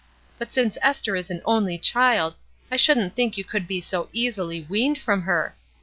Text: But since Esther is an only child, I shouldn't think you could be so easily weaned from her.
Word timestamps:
But 0.39 0.51
since 0.51 0.79
Esther 0.81 1.15
is 1.15 1.29
an 1.29 1.43
only 1.45 1.77
child, 1.77 2.35
I 2.71 2.75
shouldn't 2.75 3.15
think 3.15 3.37
you 3.37 3.43
could 3.43 3.67
be 3.67 3.81
so 3.81 4.09
easily 4.11 4.63
weaned 4.67 4.97
from 4.97 5.21
her. 5.21 5.55